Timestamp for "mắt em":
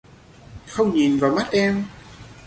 1.31-1.83